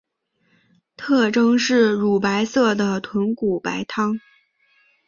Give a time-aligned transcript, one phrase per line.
[0.97, 4.19] 特征是乳白色的豚骨白汤。